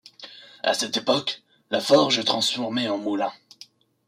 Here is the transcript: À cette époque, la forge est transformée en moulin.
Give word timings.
À 0.63 0.73
cette 0.73 0.97
époque, 0.97 1.43
la 1.69 1.79
forge 1.79 2.17
est 2.17 2.23
transformée 2.23 2.89
en 2.89 2.97
moulin. 2.97 3.31